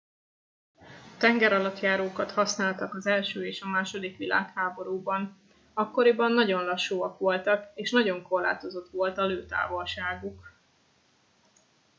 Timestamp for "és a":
3.39-3.83